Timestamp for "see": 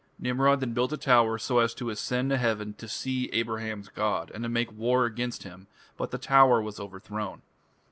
2.87-3.29